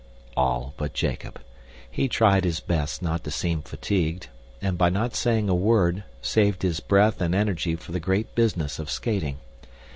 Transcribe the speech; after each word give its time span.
All 0.35 0.73
but 0.77 0.95
Jacob. 0.95 1.39
He 1.91 2.07
tried 2.07 2.43
his 2.43 2.59
best 2.59 3.03
not 3.03 3.23
to 3.23 3.29
seem 3.29 3.61
fatigued 3.61 4.29
and, 4.59 4.75
by 4.75 4.89
not 4.89 5.15
saying 5.15 5.47
a 5.47 5.53
word, 5.53 6.03
saved 6.23 6.63
his 6.63 6.79
breath 6.79 7.21
and 7.21 7.35
energy 7.35 7.75
for 7.75 7.91
the 7.91 7.99
great 7.99 8.33
business 8.33 8.79
of 8.79 8.89
skating. 8.89 9.37